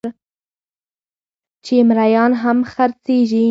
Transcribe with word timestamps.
چې 1.65 1.75
مريان 1.89 2.31
هم 2.41 2.57
خرڅېږي 2.71 3.47